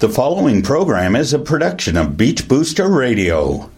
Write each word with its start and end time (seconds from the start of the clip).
The 0.00 0.08
following 0.08 0.62
program 0.62 1.16
is 1.16 1.32
a 1.32 1.40
production 1.40 1.96
of 1.96 2.16
Beach 2.16 2.46
Booster 2.46 2.86
Radio. 2.86 3.68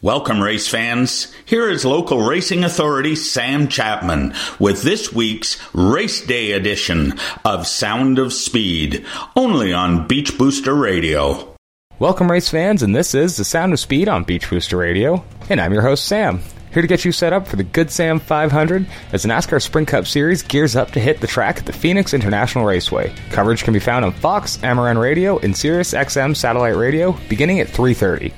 Welcome, 0.00 0.40
race 0.40 0.68
fans. 0.68 1.34
Here 1.44 1.68
is 1.68 1.84
local 1.84 2.22
racing 2.22 2.62
authority 2.62 3.16
Sam 3.16 3.66
Chapman 3.66 4.32
with 4.60 4.82
this 4.82 5.12
week's 5.12 5.60
Race 5.74 6.24
Day 6.24 6.52
edition 6.52 7.18
of 7.44 7.66
Sound 7.66 8.20
of 8.20 8.32
Speed, 8.32 9.04
only 9.34 9.72
on 9.72 10.06
Beach 10.06 10.38
Booster 10.38 10.76
Radio. 10.76 11.52
Welcome, 11.98 12.30
race 12.30 12.48
fans, 12.48 12.84
and 12.84 12.94
this 12.94 13.12
is 13.12 13.38
the 13.38 13.44
Sound 13.44 13.72
of 13.72 13.80
Speed 13.80 14.08
on 14.08 14.22
Beach 14.22 14.48
Booster 14.48 14.76
Radio, 14.76 15.24
and 15.50 15.60
I'm 15.60 15.72
your 15.72 15.82
host, 15.82 16.04
Sam. 16.04 16.40
Here 16.76 16.82
to 16.82 16.88
get 16.88 17.06
you 17.06 17.12
set 17.12 17.32
up 17.32 17.48
for 17.48 17.56
the 17.56 17.64
Good 17.64 17.90
Sam 17.90 18.20
500 18.20 18.84
as 19.14 19.22
the 19.22 19.30
NASCAR 19.30 19.62
Sprint 19.62 19.88
Cup 19.88 20.06
Series 20.06 20.42
gears 20.42 20.76
up 20.76 20.90
to 20.90 21.00
hit 21.00 21.22
the 21.22 21.26
track 21.26 21.56
at 21.56 21.64
the 21.64 21.72
Phoenix 21.72 22.12
International 22.12 22.66
Raceway. 22.66 23.14
Coverage 23.30 23.64
can 23.64 23.72
be 23.72 23.80
found 23.80 24.04
on 24.04 24.12
Fox, 24.12 24.58
MRN 24.58 25.00
Radio, 25.00 25.38
and 25.38 25.56
Sirius 25.56 25.94
XM 25.94 26.36
satellite 26.36 26.76
radio 26.76 27.12
beginning 27.30 27.60
at 27.60 27.68
3:30. 27.68 28.34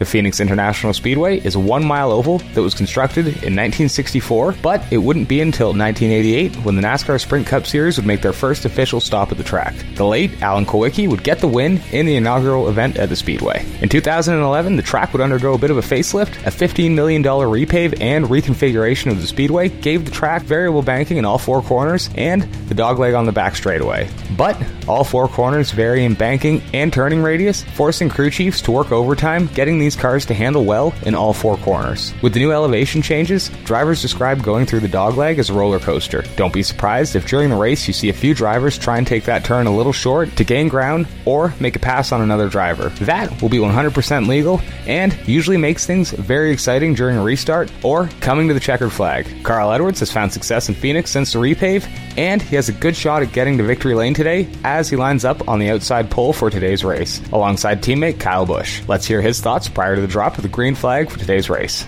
The 0.00 0.06
Phoenix 0.06 0.40
International 0.40 0.94
Speedway 0.94 1.40
is 1.40 1.56
a 1.56 1.60
one 1.60 1.84
mile 1.84 2.10
oval 2.10 2.38
that 2.54 2.62
was 2.62 2.72
constructed 2.72 3.26
in 3.26 3.54
1964, 3.54 4.52
but 4.62 4.82
it 4.90 4.96
wouldn't 4.96 5.28
be 5.28 5.42
until 5.42 5.74
1988 5.74 6.56
when 6.64 6.74
the 6.74 6.80
NASCAR 6.80 7.20
Sprint 7.20 7.46
Cup 7.46 7.66
Series 7.66 7.98
would 7.98 8.06
make 8.06 8.22
their 8.22 8.32
first 8.32 8.64
official 8.64 8.98
stop 9.00 9.30
at 9.30 9.36
the 9.36 9.44
track. 9.44 9.74
The 9.96 10.06
late 10.06 10.40
Alan 10.40 10.64
Kulwicki 10.64 11.06
would 11.06 11.22
get 11.22 11.40
the 11.40 11.48
win 11.48 11.82
in 11.92 12.06
the 12.06 12.16
inaugural 12.16 12.70
event 12.70 12.96
at 12.96 13.10
the 13.10 13.14
Speedway. 13.14 13.62
In 13.82 13.90
2011, 13.90 14.76
the 14.76 14.82
track 14.82 15.12
would 15.12 15.20
undergo 15.20 15.52
a 15.52 15.58
bit 15.58 15.70
of 15.70 15.76
a 15.76 15.82
facelift. 15.82 16.46
A 16.46 16.50
$15 16.50 16.94
million 16.94 17.22
repave 17.22 18.00
and 18.00 18.24
reconfiguration 18.24 19.10
of 19.12 19.20
the 19.20 19.26
Speedway 19.26 19.68
gave 19.68 20.06
the 20.06 20.10
track 20.10 20.44
variable 20.44 20.80
banking 20.80 21.18
in 21.18 21.26
all 21.26 21.36
four 21.36 21.60
corners 21.60 22.08
and 22.14 22.44
the 22.70 22.74
dogleg 22.74 23.18
on 23.18 23.26
the 23.26 23.32
back 23.32 23.54
straightaway. 23.54 24.08
But 24.34 24.56
all 24.88 25.04
four 25.04 25.28
corners 25.28 25.72
vary 25.72 26.06
in 26.06 26.14
banking 26.14 26.62
and 26.72 26.90
turning 26.90 27.22
radius, 27.22 27.64
forcing 27.74 28.08
crew 28.08 28.30
chiefs 28.30 28.62
to 28.62 28.70
work 28.70 28.92
overtime, 28.92 29.46
getting 29.48 29.78
these 29.78 29.89
cars 29.96 30.26
to 30.26 30.34
handle 30.34 30.64
well 30.64 30.94
in 31.04 31.14
all 31.14 31.32
four 31.32 31.56
corners. 31.58 32.12
With 32.22 32.34
the 32.34 32.40
new 32.40 32.52
elevation 32.52 33.02
changes, 33.02 33.48
drivers 33.64 34.02
describe 34.02 34.42
going 34.42 34.66
through 34.66 34.80
the 34.80 34.88
dogleg 34.88 35.38
as 35.38 35.50
a 35.50 35.54
roller 35.54 35.78
coaster. 35.78 36.24
Don't 36.36 36.52
be 36.52 36.62
surprised 36.62 37.16
if 37.16 37.26
during 37.26 37.50
the 37.50 37.56
race 37.56 37.86
you 37.86 37.92
see 37.92 38.08
a 38.08 38.14
few 38.14 38.34
drivers 38.34 38.78
try 38.78 38.98
and 38.98 39.06
take 39.06 39.24
that 39.24 39.44
turn 39.44 39.66
a 39.66 39.76
little 39.76 39.92
short 39.92 40.34
to 40.36 40.44
gain 40.44 40.68
ground 40.68 41.06
or 41.24 41.54
make 41.60 41.76
a 41.76 41.80
pass 41.80 42.12
on 42.12 42.20
another 42.20 42.48
driver. 42.48 42.88
That 43.00 43.40
will 43.42 43.48
be 43.48 43.58
100% 43.58 44.26
legal 44.26 44.60
and 44.86 45.16
usually 45.26 45.56
makes 45.56 45.86
things 45.86 46.10
very 46.10 46.50
exciting 46.50 46.94
during 46.94 47.16
a 47.16 47.22
restart 47.22 47.70
or 47.82 48.08
coming 48.20 48.48
to 48.48 48.54
the 48.54 48.60
checkered 48.60 48.92
flag. 48.92 49.26
Carl 49.44 49.72
Edwards 49.72 50.00
has 50.00 50.12
found 50.12 50.32
success 50.32 50.68
in 50.68 50.74
Phoenix 50.74 51.10
since 51.10 51.32
the 51.32 51.38
repave, 51.38 51.88
and 52.16 52.42
he 52.42 52.56
has 52.56 52.68
a 52.68 52.72
good 52.72 52.96
shot 52.96 53.22
at 53.22 53.32
getting 53.32 53.56
to 53.58 53.64
victory 53.64 53.94
lane 53.94 54.14
today 54.14 54.48
as 54.64 54.88
he 54.88 54.96
lines 54.96 55.24
up 55.24 55.48
on 55.48 55.58
the 55.58 55.70
outside 55.70 56.10
pole 56.10 56.32
for 56.32 56.50
today's 56.50 56.84
race, 56.84 57.20
alongside 57.32 57.82
teammate 57.82 58.20
Kyle 58.20 58.46
Busch. 58.46 58.82
Let's 58.88 59.06
hear 59.06 59.22
his 59.22 59.40
thoughts 59.40 59.68
prior 59.80 59.94
to 59.94 60.02
the 60.02 60.06
drop 60.06 60.36
of 60.36 60.42
the 60.42 60.48
green 60.48 60.74
flag 60.74 61.08
for 61.08 61.18
today's 61.18 61.48
race. 61.48 61.86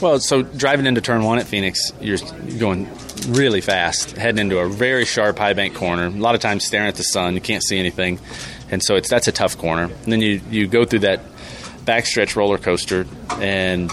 Well, 0.00 0.18
so 0.18 0.40
driving 0.40 0.86
into 0.86 1.02
turn 1.02 1.22
one 1.24 1.38
at 1.38 1.46
Phoenix, 1.46 1.92
you're 2.00 2.16
going 2.58 2.88
really 3.26 3.60
fast, 3.60 4.16
heading 4.16 4.38
into 4.38 4.58
a 4.60 4.66
very 4.66 5.04
sharp 5.04 5.36
high 5.36 5.52
bank 5.52 5.74
corner. 5.74 6.06
A 6.06 6.10
lot 6.10 6.34
of 6.34 6.40
times 6.40 6.64
staring 6.64 6.88
at 6.88 6.94
the 6.94 7.02
sun, 7.02 7.34
you 7.34 7.42
can't 7.42 7.62
see 7.62 7.78
anything, 7.78 8.18
and 8.70 8.82
so 8.82 8.96
it's 8.96 9.10
that's 9.10 9.28
a 9.28 9.32
tough 9.32 9.58
corner. 9.58 9.82
And 9.82 10.10
then 10.10 10.22
you 10.22 10.40
you 10.48 10.68
go 10.68 10.86
through 10.86 11.00
that 11.00 11.20
backstretch 11.84 12.34
roller 12.34 12.56
coaster, 12.56 13.04
and 13.32 13.92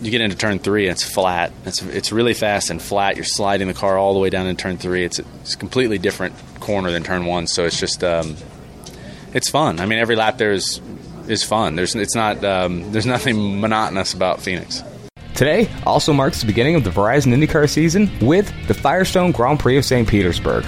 you 0.00 0.10
get 0.10 0.22
into 0.22 0.34
turn 0.34 0.58
three, 0.58 0.86
and 0.86 0.92
it's 0.92 1.04
flat. 1.04 1.52
It's 1.66 1.82
it's 1.82 2.12
really 2.12 2.32
fast 2.32 2.70
and 2.70 2.80
flat. 2.80 3.16
You're 3.16 3.26
sliding 3.26 3.68
the 3.68 3.74
car 3.74 3.98
all 3.98 4.14
the 4.14 4.20
way 4.20 4.30
down 4.30 4.46
in 4.46 4.56
turn 4.56 4.78
three. 4.78 5.04
It's 5.04 5.18
a, 5.18 5.24
it's 5.42 5.52
a 5.52 5.58
completely 5.58 5.98
different 5.98 6.34
corner 6.60 6.90
than 6.92 7.02
turn 7.02 7.26
one. 7.26 7.46
So 7.46 7.66
it's 7.66 7.78
just 7.78 8.02
um, 8.02 8.36
it's 9.34 9.50
fun. 9.50 9.80
I 9.80 9.84
mean, 9.84 9.98
every 9.98 10.16
lap 10.16 10.38
there 10.38 10.52
is 11.28 11.42
fun. 11.42 11.76
There's 11.76 11.94
it's 11.94 12.14
not 12.14 12.44
um, 12.44 12.90
there's 12.92 13.06
nothing 13.06 13.60
monotonous 13.60 14.14
about 14.14 14.40
Phoenix. 14.40 14.82
Today 15.34 15.68
also 15.84 16.12
marks 16.12 16.40
the 16.40 16.46
beginning 16.46 16.76
of 16.76 16.84
the 16.84 16.90
Verizon 16.90 17.34
IndyCar 17.34 17.68
season 17.68 18.10
with 18.20 18.52
the 18.68 18.74
Firestone 18.74 19.32
Grand 19.32 19.58
Prix 19.58 19.76
of 19.76 19.84
St. 19.84 20.08
Petersburg. 20.08 20.64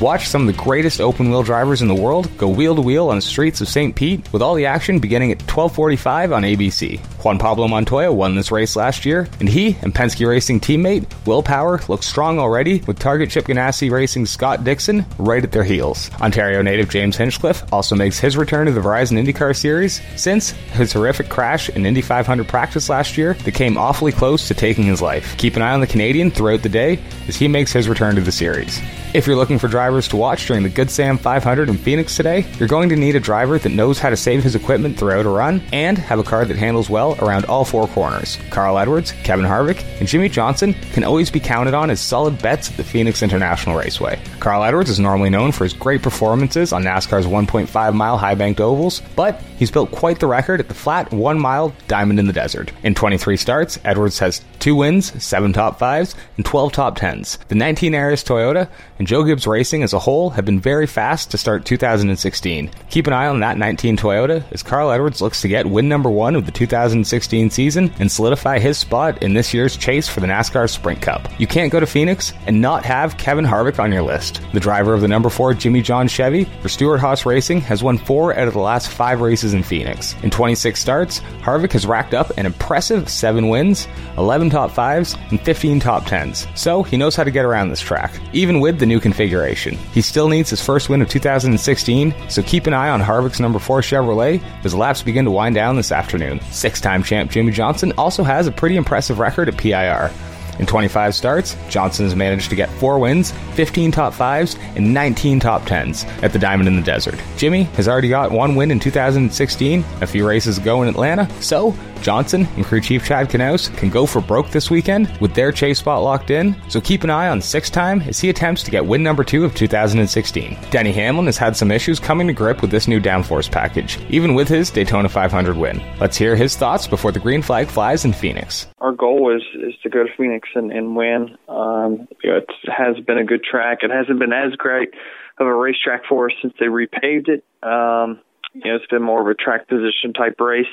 Watch 0.00 0.28
some 0.28 0.46
of 0.46 0.54
the 0.54 0.62
greatest 0.62 1.00
open 1.00 1.30
wheel 1.30 1.42
drivers 1.42 1.80
in 1.80 1.88
the 1.88 1.94
world 1.94 2.30
go 2.36 2.48
wheel 2.48 2.74
to 2.76 2.82
wheel 2.82 3.08
on 3.08 3.16
the 3.16 3.22
streets 3.22 3.62
of 3.62 3.68
St. 3.68 3.96
Pete 3.96 4.30
with 4.32 4.42
all 4.42 4.54
the 4.54 4.66
action 4.66 4.98
beginning 4.98 5.32
at 5.32 5.38
12:45 5.46 6.34
on 6.34 6.42
ABC. 6.42 7.00
Juan 7.26 7.40
Pablo 7.40 7.66
Montoya 7.66 8.12
won 8.12 8.36
this 8.36 8.52
race 8.52 8.76
last 8.76 9.04
year, 9.04 9.26
and 9.40 9.48
he 9.48 9.76
and 9.82 9.92
Penske 9.92 10.24
Racing 10.28 10.60
teammate 10.60 11.12
Will 11.26 11.42
Power 11.42 11.80
look 11.88 12.04
strong 12.04 12.38
already 12.38 12.82
with 12.82 13.00
Target 13.00 13.30
Chip 13.30 13.46
Ganassi 13.46 13.90
Racing 13.90 14.26
Scott 14.26 14.62
Dixon 14.62 15.04
right 15.18 15.42
at 15.42 15.50
their 15.50 15.64
heels. 15.64 16.08
Ontario 16.20 16.62
native 16.62 16.88
James 16.88 17.16
Hinchcliffe 17.16 17.64
also 17.72 17.96
makes 17.96 18.20
his 18.20 18.36
return 18.36 18.66
to 18.66 18.72
the 18.72 18.80
Verizon 18.80 19.18
IndyCar 19.18 19.56
Series 19.56 20.00
since 20.14 20.50
his 20.50 20.92
horrific 20.92 21.28
crash 21.28 21.68
in 21.68 21.84
Indy 21.84 22.00
500 22.00 22.46
practice 22.46 22.88
last 22.88 23.18
year 23.18 23.34
that 23.34 23.54
came 23.54 23.76
awfully 23.76 24.12
close 24.12 24.46
to 24.46 24.54
taking 24.54 24.84
his 24.84 25.02
life. 25.02 25.36
Keep 25.36 25.56
an 25.56 25.62
eye 25.62 25.74
on 25.74 25.80
the 25.80 25.86
Canadian 25.88 26.30
throughout 26.30 26.62
the 26.62 26.68
day 26.68 27.00
as 27.26 27.34
he 27.34 27.48
makes 27.48 27.72
his 27.72 27.88
return 27.88 28.14
to 28.14 28.20
the 28.20 28.30
series. 28.30 28.80
If 29.14 29.26
you're 29.26 29.34
looking 29.34 29.58
for 29.58 29.66
drivers 29.66 30.06
to 30.08 30.16
watch 30.16 30.46
during 30.46 30.62
the 30.62 30.68
Good 30.68 30.90
Sam 30.90 31.18
500 31.18 31.70
in 31.70 31.78
Phoenix 31.78 32.14
today, 32.14 32.46
you're 32.58 32.68
going 32.68 32.90
to 32.90 32.96
need 32.96 33.16
a 33.16 33.20
driver 33.20 33.58
that 33.58 33.70
knows 33.70 33.98
how 33.98 34.10
to 34.10 34.16
save 34.16 34.44
his 34.44 34.54
equipment 34.54 34.96
throughout 34.98 35.26
a 35.26 35.30
run 35.30 35.62
and 35.72 35.98
have 35.98 36.18
a 36.20 36.22
car 36.22 36.44
that 36.44 36.56
handles 36.56 36.90
well 36.90 37.15
around 37.20 37.44
all 37.46 37.64
four 37.64 37.88
corners. 37.88 38.38
Carl 38.50 38.78
Edwards, 38.78 39.12
Kevin 39.24 39.44
Harvick, 39.44 39.84
and 39.98 40.08
Jimmie 40.08 40.28
Johnson 40.28 40.74
can 40.92 41.04
always 41.04 41.30
be 41.30 41.40
counted 41.40 41.74
on 41.74 41.90
as 41.90 42.00
solid 42.00 42.40
bets 42.40 42.70
at 42.70 42.76
the 42.76 42.84
Phoenix 42.84 43.22
International 43.22 43.76
Raceway. 43.76 44.20
Carl 44.40 44.64
Edwards 44.64 44.90
is 44.90 45.00
normally 45.00 45.30
known 45.30 45.52
for 45.52 45.64
his 45.64 45.72
great 45.72 46.02
performances 46.02 46.72
on 46.72 46.84
NASCAR's 46.84 47.26
1.5 47.26 47.94
mile 47.94 48.18
high 48.18 48.34
banked 48.34 48.60
ovals, 48.60 49.00
but 49.14 49.40
he's 49.58 49.70
built 49.70 49.90
quite 49.90 50.20
the 50.20 50.26
record 50.26 50.60
at 50.60 50.68
the 50.68 50.74
flat 50.74 51.12
1 51.12 51.38
mile 51.38 51.74
Diamond 51.88 52.18
in 52.18 52.26
the 52.26 52.32
Desert. 52.32 52.72
In 52.82 52.94
23 52.94 53.36
starts, 53.36 53.78
Edwards 53.84 54.18
has 54.18 54.42
2 54.58 54.74
wins, 54.74 55.22
7 55.22 55.52
top 55.52 55.78
5s, 55.78 56.14
and 56.36 56.44
12 56.44 56.72
top 56.72 56.98
10s. 56.98 57.38
The 57.48 57.54
19 57.54 57.94
ARRIS 57.94 58.24
Toyota 58.24 58.68
and 58.98 59.06
Joe 59.06 59.24
Gibbs 59.24 59.46
Racing 59.46 59.82
as 59.82 59.92
a 59.92 59.98
whole 59.98 60.30
have 60.30 60.44
been 60.44 60.60
very 60.60 60.86
fast 60.86 61.30
to 61.30 61.38
start 61.38 61.64
2016. 61.64 62.70
Keep 62.90 63.06
an 63.06 63.12
eye 63.12 63.26
on 63.26 63.40
that 63.40 63.58
19 63.58 63.96
Toyota 63.96 64.44
as 64.52 64.62
Carl 64.62 64.90
Edwards 64.90 65.20
looks 65.20 65.40
to 65.42 65.48
get 65.48 65.66
win 65.66 65.88
number 65.88 66.10
one 66.10 66.34
of 66.34 66.46
the 66.46 66.52
2016 66.52 67.05
season 67.06 67.92
and 67.98 68.10
solidify 68.10 68.58
his 68.58 68.78
spot 68.78 69.22
in 69.22 69.34
this 69.34 69.54
year's 69.54 69.76
chase 69.76 70.08
for 70.08 70.20
the 70.20 70.26
NASCAR 70.26 70.68
Sprint 70.68 71.00
Cup. 71.00 71.28
You 71.38 71.46
can't 71.46 71.72
go 71.72 71.80
to 71.80 71.86
Phoenix 71.86 72.32
and 72.46 72.60
not 72.60 72.84
have 72.84 73.16
Kevin 73.16 73.44
Harvick 73.44 73.78
on 73.78 73.92
your 73.92 74.02
list. 74.02 74.40
The 74.52 74.60
driver 74.60 74.92
of 74.92 75.00
the 75.00 75.08
number 75.08 75.30
four 75.30 75.54
Jimmy 75.54 75.82
John 75.82 76.08
Chevy 76.08 76.44
for 76.60 76.68
Stewart 76.68 77.00
Haas 77.00 77.24
Racing 77.24 77.60
has 77.62 77.82
won 77.82 77.98
four 77.98 78.36
out 78.36 78.48
of 78.48 78.54
the 78.54 78.60
last 78.60 78.88
five 78.88 79.20
races 79.20 79.54
in 79.54 79.62
Phoenix. 79.62 80.14
In 80.22 80.30
26 80.30 80.78
starts, 80.78 81.20
Harvick 81.40 81.72
has 81.72 81.86
racked 81.86 82.14
up 82.14 82.30
an 82.36 82.46
impressive 82.46 83.08
seven 83.08 83.48
wins, 83.48 83.86
11 84.18 84.50
top 84.50 84.70
fives, 84.70 85.16
and 85.30 85.40
15 85.40 85.80
top 85.80 86.04
tens. 86.06 86.46
So 86.54 86.82
he 86.82 86.96
knows 86.96 87.16
how 87.16 87.24
to 87.24 87.30
get 87.30 87.44
around 87.44 87.68
this 87.68 87.80
track, 87.80 88.12
even 88.32 88.60
with 88.60 88.78
the 88.78 88.86
new 88.86 89.00
configuration. 89.00 89.76
He 89.92 90.02
still 90.02 90.28
needs 90.28 90.50
his 90.50 90.64
first 90.64 90.88
win 90.88 91.02
of 91.02 91.08
2016, 91.08 92.14
so 92.28 92.42
keep 92.42 92.66
an 92.66 92.74
eye 92.74 92.90
on 92.90 93.00
Harvick's 93.00 93.40
number 93.40 93.58
4 93.58 93.80
Chevrolet 93.80 94.42
as 94.64 94.74
laps 94.74 95.02
begin 95.02 95.24
to 95.24 95.30
wind 95.30 95.54
down 95.54 95.76
this 95.76 95.92
afternoon. 95.92 96.40
Six 96.50 96.80
time 96.86 97.02
champ 97.02 97.32
Jimmie 97.32 97.50
Johnson 97.50 97.92
also 97.98 98.22
has 98.22 98.46
a 98.46 98.52
pretty 98.52 98.76
impressive 98.76 99.18
record 99.18 99.48
at 99.48 99.56
PIR. 99.56 100.12
In 100.60 100.66
25 100.66 101.16
starts, 101.16 101.56
Johnson 101.68 102.06
has 102.06 102.14
managed 102.14 102.48
to 102.50 102.56
get 102.56 102.70
4 102.70 103.00
wins, 103.00 103.32
15 103.54 103.90
top 103.90 104.14
5s, 104.14 104.56
and 104.76 104.94
19 104.94 105.40
top 105.40 105.62
10s 105.62 106.06
at 106.22 106.32
the 106.32 106.38
Diamond 106.38 106.68
in 106.68 106.76
the 106.76 106.82
Desert. 106.82 107.20
Jimmie 107.36 107.64
has 107.74 107.88
already 107.88 108.08
got 108.08 108.30
one 108.30 108.54
win 108.54 108.70
in 108.70 108.78
2016, 108.78 109.84
a 110.00 110.06
few 110.06 110.26
races 110.26 110.58
ago 110.58 110.82
in 110.82 110.88
Atlanta, 110.88 111.28
so 111.42 111.72
Johnson 112.02 112.46
and 112.56 112.64
crew 112.64 112.80
chief 112.80 113.04
Chad 113.04 113.28
Knaus 113.28 113.74
can 113.76 113.90
go 113.90 114.06
for 114.06 114.20
broke 114.20 114.50
this 114.50 114.70
weekend 114.70 115.10
with 115.20 115.34
their 115.34 115.52
chase 115.52 115.78
spot 115.78 116.02
locked 116.02 116.30
in, 116.30 116.56
so 116.68 116.80
keep 116.80 117.04
an 117.04 117.10
eye 117.10 117.28
on 117.28 117.40
six 117.40 117.70
time 117.70 118.00
as 118.02 118.20
he 118.20 118.30
attempts 118.30 118.62
to 118.62 118.70
get 118.70 118.86
win 118.86 119.02
number 119.02 119.24
two 119.24 119.44
of 119.44 119.54
2016. 119.54 120.56
Denny 120.70 120.92
Hamlin 120.92 121.26
has 121.26 121.38
had 121.38 121.56
some 121.56 121.70
issues 121.70 121.98
coming 121.98 122.26
to 122.26 122.32
grip 122.32 122.62
with 122.62 122.70
this 122.70 122.88
new 122.88 123.00
downforce 123.00 123.50
package, 123.50 123.98
even 124.08 124.34
with 124.34 124.48
his 124.48 124.70
Daytona 124.70 125.08
500 125.08 125.56
win. 125.56 125.82
Let's 126.00 126.16
hear 126.16 126.36
his 126.36 126.56
thoughts 126.56 126.86
before 126.86 127.12
the 127.12 127.20
green 127.20 127.42
flag 127.42 127.68
flies 127.68 128.04
in 128.04 128.12
Phoenix. 128.12 128.66
Our 128.78 128.92
goal 128.92 129.34
is, 129.34 129.42
is 129.62 129.74
to 129.82 129.88
go 129.88 130.04
to 130.04 130.10
Phoenix 130.16 130.48
and, 130.54 130.70
and 130.70 130.96
win. 130.96 131.36
Um, 131.48 132.08
you 132.22 132.30
know, 132.30 132.36
it 132.38 132.50
has 132.66 133.02
been 133.04 133.18
a 133.18 133.24
good 133.24 133.42
track. 133.44 133.78
It 133.82 133.90
hasn't 133.90 134.18
been 134.18 134.32
as 134.32 134.52
great 134.56 134.90
of 135.38 135.46
a 135.46 135.54
racetrack 135.54 136.02
for 136.08 136.26
us 136.26 136.36
since 136.40 136.54
they 136.58 136.66
repaved 136.66 137.28
it. 137.28 137.44
Um, 137.62 138.20
you 138.64 138.70
know, 138.70 138.76
it's 138.76 138.86
been 138.86 139.02
more 139.02 139.20
of 139.20 139.26
a 139.28 139.34
track 139.34 139.68
position 139.68 140.12
type 140.12 140.40
race, 140.40 140.66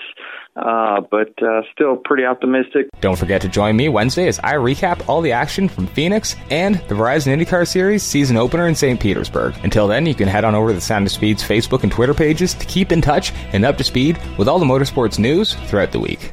uh, 0.56 1.02
but 1.02 1.32
uh, 1.44 1.62
still 1.74 1.98
pretty 1.98 2.24
optimistic. 2.26 2.88
Don't 3.02 3.18
forget 3.18 3.42
to 3.42 3.50
join 3.50 3.76
me 3.76 3.90
Wednesday 3.90 4.28
as 4.28 4.40
I 4.40 4.54
recap 4.54 5.08
all 5.08 5.22
the 5.22 5.32
action 5.32 5.68
from 5.68 5.88
Phoenix 5.88 6.36
and 6.50 6.76
the 6.76 6.96
Verizon 6.96 7.36
IndyCar 7.36 7.68
Series 7.68 8.04
season 8.04 8.38
opener 8.38 8.68
in 8.68 8.76
St. 8.76 9.00
Petersburg. 9.00 9.56
Until 9.64 9.88
then, 9.88 10.06
you 10.06 10.16
can 10.16 10.28
head 10.28 10.44
on 10.44 10.56
over 10.56 10.70
to 10.70 10.76
the 10.76 10.82
Sound 10.82 11.06
of 11.06 11.12
Speed's 11.12 11.44
Facebook 11.44 11.84
and 11.84 11.92
Twitter 11.92 12.14
pages 12.14 12.54
to 12.54 12.66
keep 12.66 12.92
in 12.92 13.02
touch 13.02 13.34
and 13.52 13.66
up 13.66 13.78
to 13.78 13.84
speed 13.84 14.20
with 14.38 14.48
all 14.48 14.60
the 14.60 14.66
motorsports 14.66 15.20
news 15.20 15.54
throughout 15.54 15.92
the 15.92 16.00
week. 16.00 16.32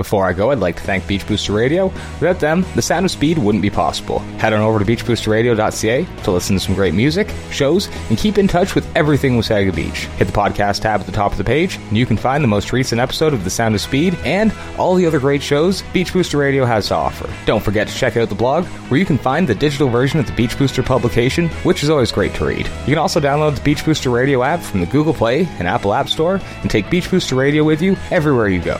Before 0.00 0.26
I 0.26 0.32
go, 0.32 0.50
I'd 0.50 0.60
like 0.60 0.76
to 0.76 0.82
thank 0.82 1.06
Beach 1.06 1.26
Booster 1.26 1.52
Radio. 1.52 1.88
Without 2.20 2.40
them, 2.40 2.64
the 2.74 2.80
sound 2.80 3.04
of 3.04 3.10
speed 3.10 3.36
wouldn't 3.36 3.60
be 3.60 3.68
possible. 3.68 4.20
Head 4.38 4.54
on 4.54 4.62
over 4.62 4.78
to 4.78 4.84
beachboosterradio.ca 4.86 6.06
to 6.22 6.30
listen 6.30 6.56
to 6.56 6.60
some 6.60 6.74
great 6.74 6.94
music, 6.94 7.28
shows, 7.50 7.90
and 8.08 8.16
keep 8.16 8.38
in 8.38 8.48
touch 8.48 8.74
with 8.74 8.90
everything 8.96 9.38
Wasaga 9.38 9.74
Beach. 9.76 10.06
Hit 10.16 10.24
the 10.24 10.32
podcast 10.32 10.80
tab 10.80 11.00
at 11.00 11.06
the 11.06 11.12
top 11.12 11.32
of 11.32 11.36
the 11.36 11.44
page, 11.44 11.76
and 11.76 11.98
you 11.98 12.06
can 12.06 12.16
find 12.16 12.42
the 12.42 12.48
most 12.48 12.72
recent 12.72 12.98
episode 12.98 13.34
of 13.34 13.44
The 13.44 13.50
Sound 13.50 13.74
of 13.74 13.82
Speed 13.82 14.14
and 14.24 14.54
all 14.78 14.94
the 14.94 15.04
other 15.04 15.20
great 15.20 15.42
shows 15.42 15.82
Beach 15.92 16.14
Booster 16.14 16.38
Radio 16.38 16.64
has 16.64 16.88
to 16.88 16.94
offer. 16.94 17.28
Don't 17.44 17.62
forget 17.62 17.86
to 17.86 17.94
check 17.94 18.16
out 18.16 18.30
the 18.30 18.34
blog, 18.34 18.64
where 18.88 18.98
you 18.98 19.04
can 19.04 19.18
find 19.18 19.46
the 19.46 19.54
digital 19.54 19.90
version 19.90 20.18
of 20.18 20.26
the 20.26 20.32
Beach 20.32 20.56
Booster 20.56 20.82
publication, 20.82 21.50
which 21.62 21.82
is 21.82 21.90
always 21.90 22.10
great 22.10 22.32
to 22.36 22.46
read. 22.46 22.66
You 22.66 22.94
can 22.94 22.98
also 22.98 23.20
download 23.20 23.54
the 23.56 23.60
Beach 23.60 23.84
Booster 23.84 24.08
Radio 24.08 24.42
app 24.42 24.60
from 24.60 24.80
the 24.80 24.86
Google 24.86 25.12
Play 25.12 25.44
and 25.58 25.68
Apple 25.68 25.92
App 25.92 26.08
Store 26.08 26.40
and 26.62 26.70
take 26.70 26.88
Beach 26.88 27.10
Booster 27.10 27.34
Radio 27.34 27.64
with 27.64 27.82
you 27.82 27.98
everywhere 28.10 28.48
you 28.48 28.62
go. 28.62 28.78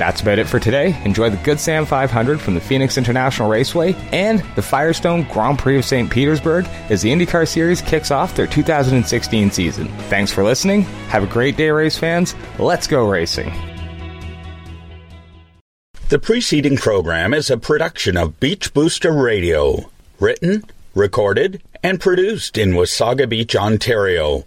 That's 0.00 0.22
about 0.22 0.38
it 0.38 0.48
for 0.48 0.58
today. 0.58 0.98
Enjoy 1.04 1.28
the 1.28 1.36
Good 1.36 1.60
Sam 1.60 1.84
500 1.84 2.40
from 2.40 2.54
the 2.54 2.60
Phoenix 2.62 2.96
International 2.96 3.50
Raceway 3.50 3.92
and 4.12 4.42
the 4.56 4.62
Firestone 4.62 5.24
Grand 5.24 5.58
Prix 5.58 5.76
of 5.76 5.84
St. 5.84 6.10
Petersburg 6.10 6.64
as 6.88 7.02
the 7.02 7.10
IndyCar 7.10 7.46
Series 7.46 7.82
kicks 7.82 8.10
off 8.10 8.34
their 8.34 8.46
2016 8.46 9.50
season. 9.50 9.88
Thanks 10.08 10.32
for 10.32 10.42
listening. 10.42 10.84
Have 11.10 11.22
a 11.22 11.26
great 11.26 11.58
day, 11.58 11.68
race 11.68 11.98
fans. 11.98 12.34
Let's 12.58 12.86
go 12.86 13.06
racing. 13.06 13.52
The 16.08 16.18
preceding 16.18 16.78
program 16.78 17.34
is 17.34 17.50
a 17.50 17.58
production 17.58 18.16
of 18.16 18.40
Beach 18.40 18.72
Booster 18.72 19.12
Radio, 19.12 19.90
written, 20.18 20.64
recorded, 20.94 21.60
and 21.82 22.00
produced 22.00 22.56
in 22.56 22.70
Wasaga 22.70 23.28
Beach, 23.28 23.54
Ontario. 23.54 24.46